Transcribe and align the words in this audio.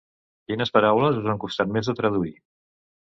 Quines 0.51 0.71
paraules 0.77 1.19
us 1.19 1.29
han 1.33 1.41
costat 1.43 1.73
més 1.77 1.91
de 1.91 1.99
traduir? 2.01 2.33